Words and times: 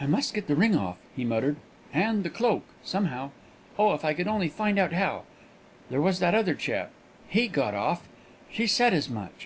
"I 0.00 0.06
must 0.06 0.32
get 0.32 0.46
the 0.46 0.54
ring 0.54 0.76
off," 0.76 0.96
he 1.16 1.24
muttered, 1.24 1.56
"and 1.92 2.22
the 2.22 2.30
cloak, 2.30 2.62
somehow. 2.84 3.30
Oh! 3.76 3.94
if 3.94 4.04
I 4.04 4.14
could 4.14 4.28
only 4.28 4.48
find 4.48 4.78
out 4.78 4.92
how 4.92 5.24
There 5.90 6.00
was 6.00 6.20
that 6.20 6.36
other 6.36 6.54
chap 6.54 6.92
he 7.26 7.48
got 7.48 7.74
off; 7.74 8.08
she 8.48 8.68
said 8.68 8.94
as 8.94 9.10
much. 9.10 9.44